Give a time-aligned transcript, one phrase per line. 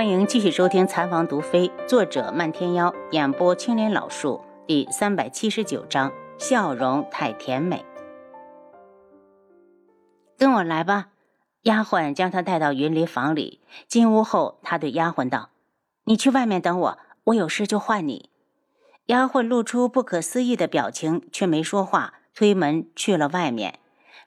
[0.00, 7.84] 欢迎继续收听《残房毒妃》，作者漫天妖，演播青莲老树，第三百七十九章，笑容太甜美。
[10.38, 11.08] 跟我来吧。
[11.64, 13.60] 丫鬟将他带到云离房里。
[13.88, 15.50] 进屋后，他对丫鬟道
[16.04, 18.30] ：“你去外面等我，我有事就唤你。”
[19.08, 23.80] 丫鬟露出不可思议的表情，却没说话，推门去了外面。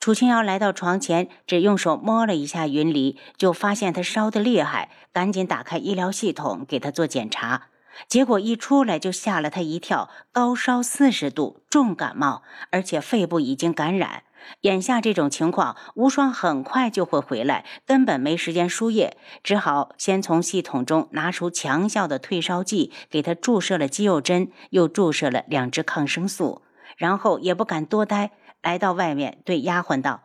[0.00, 7.64] 楚清瑶来到床前，只用手摸了一下云离，就发现他烧得厉害，赶紧打开医疗系统给他做检查。
[8.08, 14.22] 结果一出来就吓了他一跳，高烧四十度，重感冒，而且肺部已经感染。
[14.62, 26.62] 眼下这种情况，无双很快就会回来，根本没时间输液，只好先从系统中拿出强效的退烧剂，给他注射了肌肉针，又注射了两支抗生素，
[26.96, 28.30] 然后也不敢多待。
[28.62, 30.22] 来到外面，对丫鬟道：“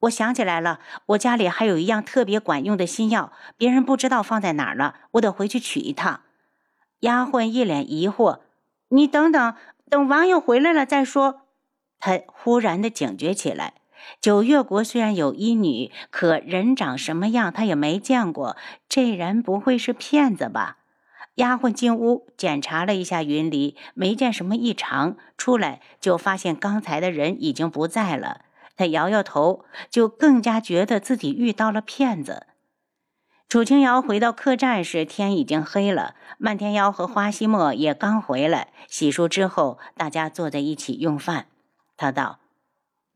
[0.00, 6.20] 我想起来了，我家里还有一样特别管用的新药，别人不知道放在哪儿了，我得回去取一趟。”
[7.00, 8.40] 丫鬟一脸疑惑
[8.88, 9.54] ：“你等等，
[9.90, 11.42] 等王爷回来了再说。”
[11.98, 13.74] 他忽然的警觉起来。
[14.20, 18.56] 九月国虽然有医女，可人长什么样他也没见过，
[18.86, 20.76] 这人不会是骗子吧？
[21.36, 25.16] 丫鬟进屋检查了一下云离，没见什么异常。
[25.36, 28.42] 出来就发现刚才的人已经不在了。
[28.76, 32.46] 她摇摇头，就更加觉得自己遇到了骗子。
[33.48, 36.16] 楚清瑶回到客栈时，天已经黑了。
[36.38, 41.46] 漫天妖和花希墨也刚回来，洗漱之后，大家坐在一起用饭。
[41.96, 42.40] 他道：“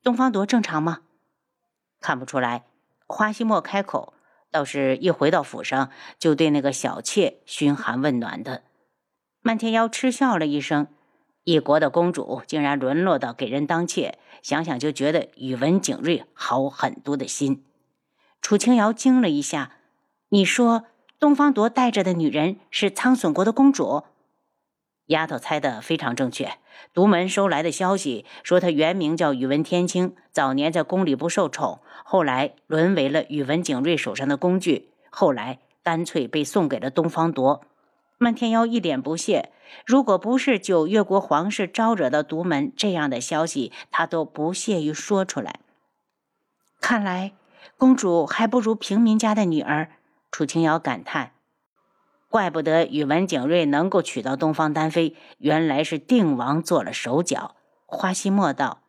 [0.04, 1.00] 东方铎正常吗？”
[2.00, 2.64] 看不出来。
[3.08, 4.14] 花希墨开口。
[4.50, 8.62] 倒是一回到府上，就对那个小妾嘘寒问暖的。
[9.42, 10.88] 漫天妖嗤笑了一声
[11.44, 17.64] ：“一国的公主竟然沦落到给人当妾，想想就觉得宇文景睿好很多的心。”
[18.42, 19.72] 楚清瑶惊了一下
[20.30, 20.84] ：“你说
[21.18, 24.04] 东方铎带着的女人是苍隼国的公主？”
[25.08, 26.52] 丫头猜的非常正确。
[26.94, 37.60] 独门收来的消息说，她原名叫宇文天青，早年在宫里不受宠，后来沦为了宇文景睿手上的工具，后来干脆被送给了东方铎。
[38.16, 39.52] 漫天妖一脸不屑，
[39.86, 45.60] 如果不是九月国皇室招惹到独门，这样的消息他都不屑于说出来。
[46.80, 47.32] 看来
[47.76, 49.90] 公主还不如平民家的女儿。
[50.30, 51.32] 楚清瑶感叹。
[52.28, 57.56] 怪不得宇文景睿能够娶到东方丹妃，原来是定王做了手脚。
[57.86, 58.82] 花希墨道：“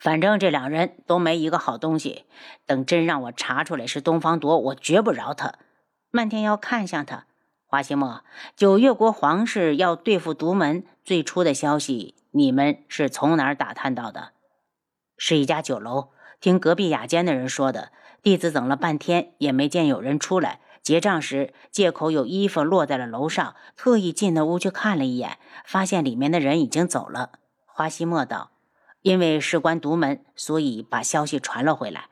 [0.00, 2.24] 反正这两人都没一个好东西，
[2.64, 5.54] 等真让我查出来是东方铎，我绝不饶他。”
[6.10, 7.26] 漫天妖看向他，
[7.66, 8.24] 花希墨，
[8.56, 14.30] 九月国皇室要对付独门，最初的消息你们是从哪儿打探到的？
[15.18, 16.08] 是一家酒楼，
[16.40, 17.92] 听隔壁雅间的人说的。
[18.22, 20.60] 弟子等了半天也没见有人出来。
[20.86, 27.40] 结账时，借口有衣服落在了楼上，特意进那屋去看了一眼，发现里面的人已经走了。
[27.64, 28.52] 花西莫道
[29.02, 32.10] ：“因为事关独门，所以把消息传了回来。”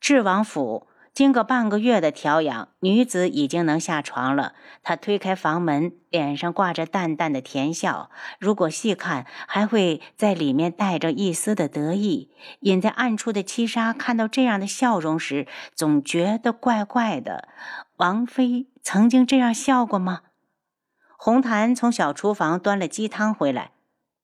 [0.00, 0.88] 智王府。
[1.14, 4.54] 经过半个月的调养，女子已经能下床了。
[4.82, 8.10] 她推开房门，脸上挂着淡淡的甜笑。
[8.40, 12.30] 如果细看，还会在里面带着一丝的得意。
[12.60, 17.46] 隐在暗处的七杀看到这样的笑容时，总觉得怪怪的。
[17.98, 20.20] 王妃曾经这样笑过吗？
[21.18, 23.72] 红檀从小厨房端了鸡汤回来。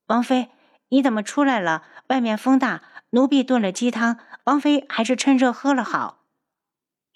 [0.06, 0.48] 王妃，
[0.88, 1.82] 你怎么出来了？
[2.06, 6.17] 外面风大，奴婢炖了鸡汤，王妃还是趁热喝了好。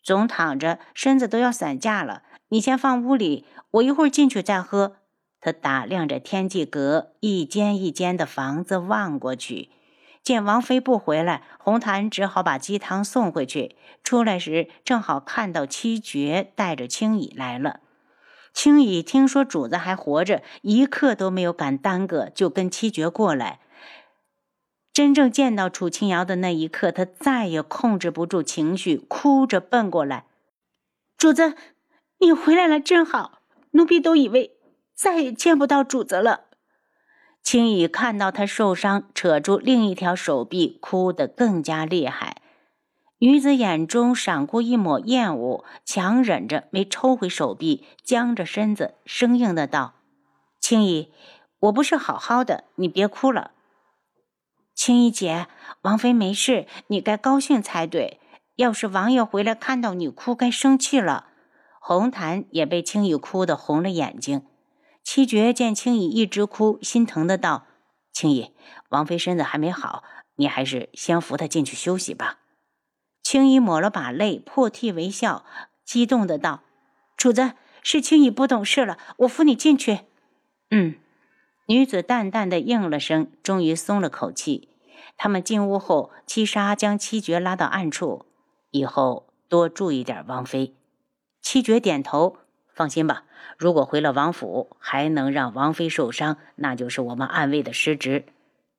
[0.02, 2.22] 总躺着，身子都要散架了。
[2.48, 4.96] 你先放屋里，我一会儿进去再喝。
[5.40, 9.70] 他打量着天际阁一间一间的房子，望过去，
[10.22, 13.76] 见王妃不回来，红檀只好把鸡汤送回去。
[14.04, 17.80] 出来时正好看到七绝带着青羽来了。
[18.52, 23.60] 青羽听说主子还活着，一刻都没有敢耽搁，就跟七绝过来。
[24.92, 30.26] 真正见到楚清瑶的那一刻，他再也控制不住情绪，哭着奔过来
[31.16, 31.54] ：“主子，
[32.18, 33.40] 你回来了，真好！
[33.70, 34.58] 奴婢都以为
[34.94, 36.42] 再也见不到主子了。”
[37.42, 42.42] 青羽看到他受伤，扯住另一条手臂，哭得更加厉害。
[43.18, 49.94] 女子眼中闪过一抹厌恶，强忍着没抽回手臂，僵着身子，生硬的道
[50.60, 51.08] ：“青羽，
[51.60, 53.52] 我不是好好的，你别哭了。”
[54.74, 55.46] 青衣姐，
[55.82, 58.20] 王妃没事，你该高兴才对。
[58.56, 61.26] 要是王爷回来看到你哭，该生气了。
[61.80, 64.46] 红檀也被青羽哭得红了眼睛。
[65.02, 67.66] 七绝见青羽一直哭，心疼的道
[68.12, 68.50] ：“青羽，
[68.90, 70.04] 王妃身子还没好，
[70.36, 72.38] 你还是先扶她进去休息吧。”
[73.24, 75.44] 青衣抹了把泪，破涕为笑，
[75.84, 76.62] 激动的道
[77.16, 77.52] ：“主子，
[77.82, 80.00] 是青衣不懂事了，我扶你进去。”
[80.70, 80.96] 嗯，
[81.66, 84.68] 女子淡淡的应了声，终于松了口气。
[85.16, 88.26] 他们进屋后，七杀将七绝拉到暗处，
[88.70, 90.74] 以后多注意点王妃。
[91.40, 92.38] 七绝点头，
[92.74, 93.24] 放心吧。
[93.56, 98.24] 如果回了王府，还能让王妃受伤，那就是我们暗卫的失职。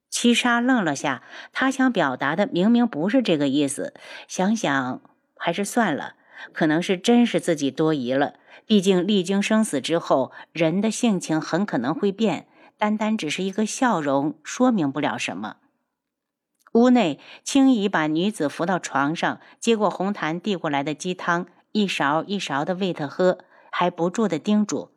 [0.10, 3.94] 七杀愣了下，他想表达的明明不是这个意思。
[4.28, 5.02] 想想
[5.38, 6.16] 还是算了，
[6.52, 8.36] 可能是真是自己多疑了。
[8.66, 12.48] 毕竟历经生死之后，人的性情很可能会变，
[12.78, 15.58] 单单只是一个笑容，说明不了什么。
[16.74, 23.40] 屋内，青姨把女子扶到床上，接过红檀递过来的鸡汤，一勺一勺的喂她喝，
[23.72, 24.90] 还不住的叮嘱：“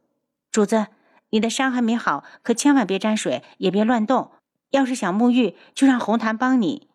[0.50, 0.86] 主子，
[1.30, 4.32] 你的伤还没好，可千万别沾水，也别乱动。
[4.70, 6.88] 要是想沐浴，就让红檀帮你。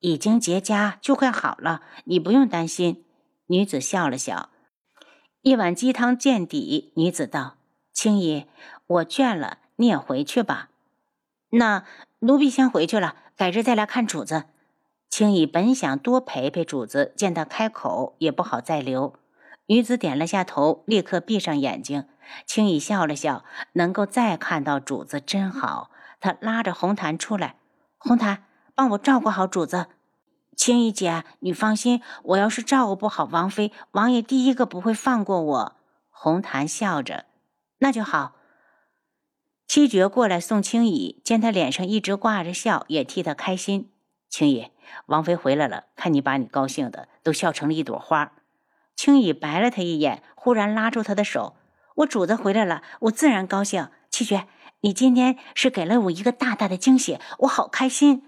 [0.00, 3.04] 已经结痂，就快好了，你不用担心。”
[3.48, 4.48] 女子笑了笑。
[5.42, 7.58] 一碗鸡汤见底，女子道
[7.92, 8.46] ：“青姨，
[8.86, 10.68] 我倦了，你也回去吧。
[11.50, 11.84] 那
[12.20, 14.44] 奴婢先回去了。”改日再来看主子。
[15.10, 19.14] 青衣本想多陪陪主子，见他开口也不好再留。
[19.66, 22.06] 女子点了下头，立刻闭上眼睛。
[22.46, 25.90] 青衣笑了笑，能够再看到主子真好。
[26.20, 27.56] 他拉着红檀出来
[27.98, 28.44] ：“红檀，
[28.74, 29.86] 帮我照顾好主子。”
[30.54, 35.76] 青衣姐，你放心，我要是照顾不好王妃，王爷第一个不会放过我。
[36.10, 37.24] 红檀笑着
[37.80, 38.36] ：“那就好。”
[39.74, 43.88] 七绝过来送青姨，见他脸上一直挂着笑，也替他开心。
[44.28, 44.68] 青姨，
[45.06, 48.32] 王妃回来了，看你把你高兴的都笑成了一朵花。
[48.94, 51.56] 青姨白了他一眼，忽然拉住他的手
[51.96, 53.88] ：“我主子回来了，我自然高兴。
[54.10, 54.46] 七绝，
[54.82, 58.24] 你今天是给了我一个大大的惊喜，我好开心。”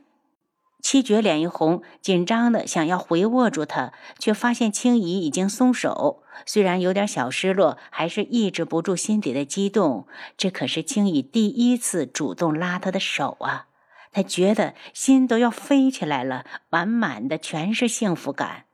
[0.84, 6.22] 七绝脸一红，紧张的想要回握住他，却发现青姨已经松手。
[6.44, 10.06] 虽然有点小失落，还是抑制不住心底的激动。
[10.36, 13.68] 这可是青姨第一次主动拉他的手啊！
[14.12, 18.66] 他觉得心都要飞起来了，满满的全是幸福感。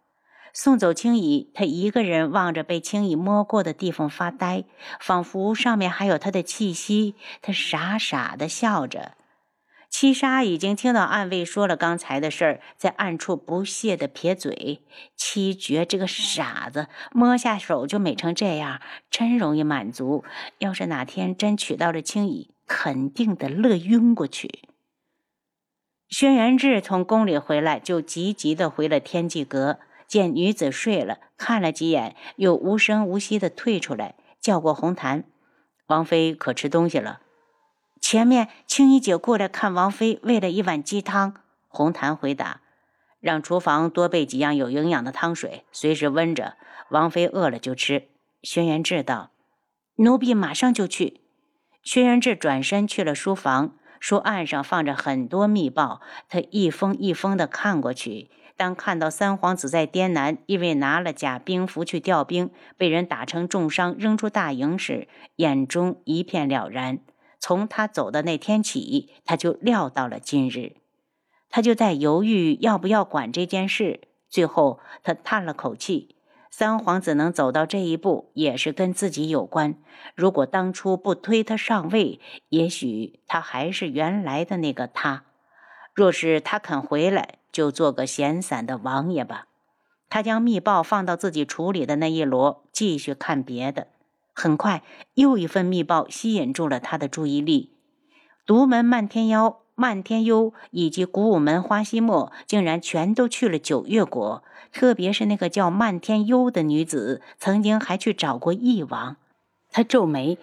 [0.52, 4.64] 送走青姨，他一个人望着被青姨摸过的地方发呆，
[4.98, 7.14] 仿佛上面还有他的气息。
[7.40, 9.12] 他傻傻的笑着。
[9.90, 14.82] 七杀已经听到暗卫说了刚才的事儿，在暗处不屑的撇嘴。
[15.16, 20.24] 七绝这个傻子，摸下手就美成这样，真容易满足。
[20.58, 24.62] 要是哪天真娶到了青姨，肯定得乐晕过去。
[26.08, 35.24] 轩辕志从宫里回来，就急急的回了天际阁，见女子睡了，看了几眼，又无声无息的退出来，叫过红檀
[35.88, 37.20] ：“王妃可吃东西了？”
[38.10, 41.32] 前面青衣姐过来看王妃，喂了一碗鸡汤。
[41.68, 42.60] 红檀回答
[43.22, 46.56] ：“让厨房多备几样有营养的汤水，随时温着。
[46.88, 48.08] 王妃饿了就吃。”
[48.42, 49.30] 轩辕志道
[49.94, 51.20] ：“奴婢马上就去。”
[51.84, 58.28] 轩辕志转身去了书房，书案上放着很多密报，他一封一封的看过去。
[58.56, 66.98] 当看到三皇子在滇南因为拿了假兵符去调兵，被人打成重伤，扔出大营时，眼中一片了然。
[67.40, 70.76] 从他走的那天起，他就料到了今日，
[71.48, 74.02] 他就在犹豫要不要管这件事。
[74.28, 76.14] 最后，他叹了口气：
[76.50, 79.74] 三皇子能走到这一步，也是跟自己有关。
[80.14, 82.20] 如果当初不推他上位，
[82.50, 85.24] 也许他还是原来的那个他。
[85.94, 89.46] 若是他肯回来，就做个闲散的王爷吧。
[90.08, 93.88] 他将密报放到自己处理的那一摞，继续看别的。
[94.40, 94.82] 很快，
[95.16, 97.74] 又一份密报吸引住了他的注意力。
[98.46, 104.42] 独门漫天妖、漫天幽以及古武门花希墨竟然全都去了九月国，
[104.72, 109.18] 特别是那个叫漫天幽的女子，曾经还去找过翼王。
[109.70, 110.38] 他皱眉，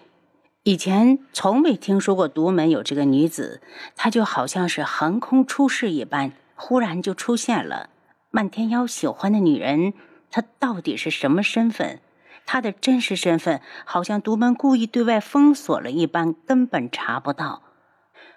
[0.61, 3.61] 以前从未听说过独门有这个女子，
[3.95, 7.89] 她就好像是横空出世一般，忽然就出现了。
[8.29, 9.93] 漫天妖喜欢的女人，
[10.29, 11.99] 她到底是什么身份？
[12.47, 17.61] 他的真实身份好像独门故意对外封锁了一般，根本查不到。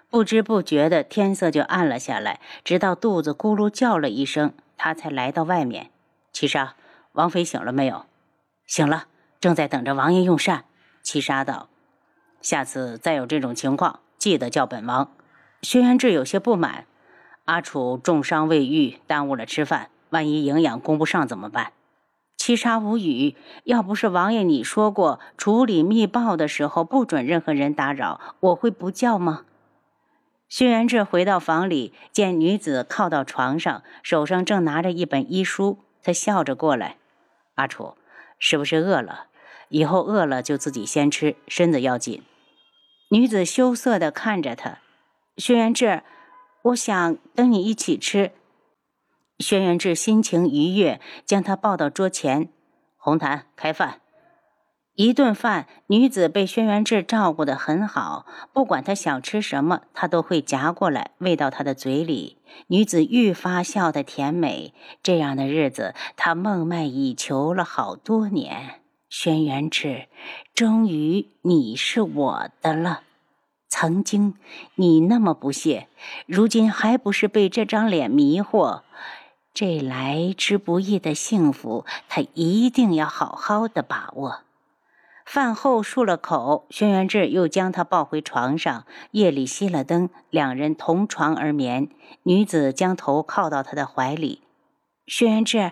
[0.09, 5.89] 不知不觉的天色就暗了下来，直到肚子咕噜叫了一声，他才来到外面。
[6.33, 6.75] 七杀，
[7.13, 8.05] 王妃醒了没有？
[8.67, 9.05] 醒了，
[9.39, 10.65] 正在等着王爷用膳。
[11.01, 11.69] 七杀道
[12.43, 15.09] ：“下次再有这种情况，记得叫本王。”
[15.63, 16.85] 轩辕志有些不满
[17.45, 21.71] ：“阿楚重伤未愈，耽误了吃饭，万一营养供不上怎么办？”
[22.37, 23.35] 七杀无语，
[23.65, 29.45] 要不是王爷你说过处理密报的时候不准任何人打扰，我会不叫吗？
[30.49, 36.97] 轩辕志回到房里，见女子靠到床上，手上正拿着一本医书，他笑着过来
[37.55, 37.95] ：“阿楚，
[38.39, 39.27] 是不是饿了？
[39.69, 42.23] 以后饿了就自己先吃，身子要紧。”
[43.11, 44.79] 女子羞涩地看着他
[45.37, 46.03] ：“轩辕志，
[46.63, 48.31] 我想等你一起吃。”
[49.39, 52.49] 轩辕志心情愉悦，将她抱到桌前
[52.97, 54.01] ：“红檀，开饭。”
[54.95, 62.37] 一顿饭，女子被轩辕志照顾得很好，不管他想吃什么，他都会夹过来喂到他的嘴里。
[62.67, 68.81] 女子愈发笑得甜美，这样的日子他梦寐以求了好多年。
[69.09, 70.07] 轩辕志，
[70.53, 73.03] 终于你是我的了。
[73.69, 74.35] 曾经
[74.75, 75.87] 你那么不屑，
[76.27, 78.81] 如今还不是被这张脸迷惑？
[79.53, 84.41] 这来之不易的幸福，他一定要好好的把握。
[85.25, 88.85] 饭后漱了口，轩辕志又将她抱回床上。
[89.11, 91.89] 夜里熄了灯，两人同床而眠。
[92.23, 94.41] 女子将头靠到他的怀里。
[95.05, 95.71] 轩辕志，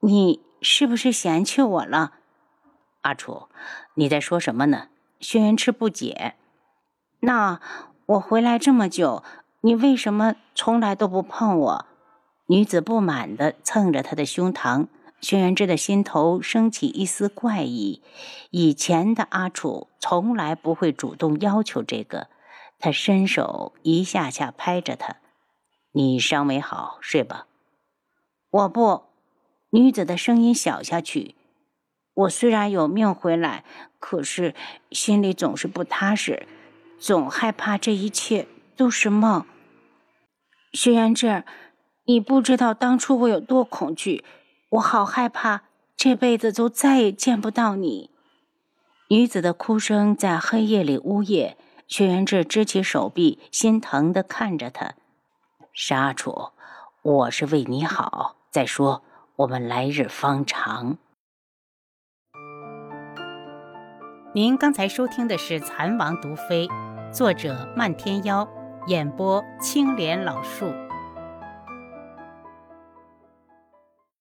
[0.00, 2.14] 你是不是嫌弃我了？
[3.02, 3.48] 阿楚，
[3.94, 4.88] 你在说什么呢？
[5.20, 6.34] 轩辕志不解。
[7.20, 7.60] 那
[8.06, 9.22] 我回来这么久，
[9.60, 11.86] 你为什么从来都不碰我？
[12.46, 14.86] 女子不满地蹭着他的胸膛。
[15.20, 18.02] 轩辕志的心头升起一丝怪异，
[18.50, 22.28] 以前的阿楚从来不会主动要求这个。
[22.78, 25.16] 他伸手一下下拍着他
[25.92, 27.46] ：“你伤没好，睡吧。”
[28.50, 29.04] 我不。
[29.70, 31.34] 女子的声音小下去
[32.14, 33.64] ：“我虽然有命回来，
[33.98, 34.54] 可是
[34.90, 36.46] 心里总是不踏实，
[36.98, 39.44] 总害怕这一切都是梦。”
[40.72, 41.44] 轩辕志，
[42.08, 44.24] 你不知道当初我有多恐惧。
[44.70, 45.62] 我好害怕，
[45.96, 48.10] 这辈子都再也见不到你。
[49.08, 51.56] 女子的哭声在黑夜里呜咽。
[51.88, 54.94] 薛元志支起手臂，心疼的看着他。
[55.72, 56.50] 沙楚，
[57.02, 58.34] 我是为你好。
[58.50, 59.04] 再说，
[59.36, 60.98] 我们来日方长。
[64.34, 66.66] 您刚才收听的是《蚕王毒妃》，
[67.12, 68.48] 作者漫天妖，
[68.88, 70.72] 演播青莲老树。